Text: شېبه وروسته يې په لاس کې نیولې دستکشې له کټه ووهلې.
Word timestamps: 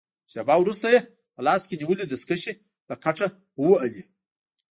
شېبه 0.31 0.55
وروسته 0.59 0.87
يې 0.93 0.99
په 1.35 1.41
لاس 1.47 1.61
کې 1.67 1.79
نیولې 1.81 2.05
دستکشې 2.07 2.53
له 2.89 2.95
کټه 3.03 3.27
ووهلې. 3.61 4.03